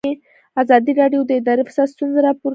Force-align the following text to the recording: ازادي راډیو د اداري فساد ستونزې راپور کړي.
ازادي 0.61 0.91
راډیو 1.01 1.21
د 1.25 1.31
اداري 1.39 1.63
فساد 1.67 1.87
ستونزې 1.93 2.19
راپور 2.25 2.47
کړي. 2.47 2.49